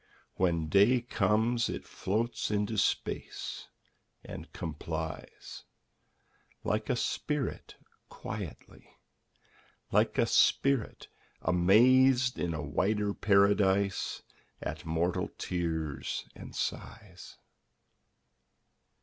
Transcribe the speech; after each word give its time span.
When 0.33 0.67
day 0.67 1.01
comes, 1.01 1.69
it 1.69 1.85
floats 1.85 2.49
into 2.49 2.75
space 2.79 3.67
and 4.25 4.51
com 4.51 4.73
plies; 4.73 5.63
Like 6.63 6.89
a 6.89 6.95
spirit 6.95 7.75
quietly, 8.09 8.89
Like 9.91 10.17
a 10.17 10.25
spirit, 10.25 11.07
amazed 11.43 12.39
in 12.39 12.55
a 12.55 12.63
wider 12.63 13.13
paradise 13.13 14.23
At 14.59 14.87
mortal 14.87 15.29
tears 15.37 16.27
and 16.33 16.55
sighs. 16.55 17.37